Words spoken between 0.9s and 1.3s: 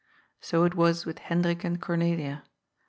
with